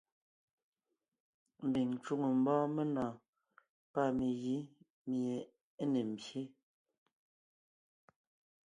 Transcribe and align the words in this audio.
Ḿbiŋ 1.65 1.89
ńcwoŋo 1.95 2.29
ḿbɔ́ɔn 2.39 2.69
menɔ̀ɔn 2.75 3.15
pâ 3.93 4.01
megǐ 4.17 4.57
míe 5.07 5.35
é 5.81 5.83
ne 5.91 6.01
ḿbyé. 6.11 6.41